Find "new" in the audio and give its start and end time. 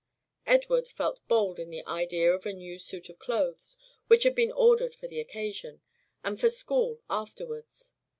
2.53-2.79